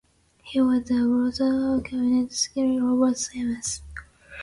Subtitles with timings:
[0.41, 3.81] He was the brother of cabinet secretary Robert Smith.